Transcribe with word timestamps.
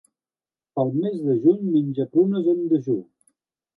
Pel 0.77 0.89
mes 1.03 1.19
de 1.27 1.35
juny 1.45 1.61
menja 1.75 2.07
prunes 2.17 2.51
en 2.55 2.67
dejú. 2.73 2.97